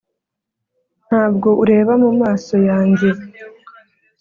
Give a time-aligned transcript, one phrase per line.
[1.07, 3.09] ntabwo ureba mu maso yanjye,